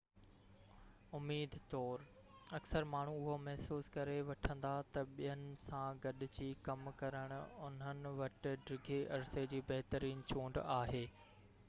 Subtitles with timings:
[1.17, 2.03] اميد طور
[2.59, 7.35] اڪثر ماڻهو اهو محسوس ڪري وٺندا ته ٻين سان گڏجي ڪم ڪرڻ
[7.67, 11.05] انهن وٽ ڊگهي عرصي جي بهترين چونڊ آهي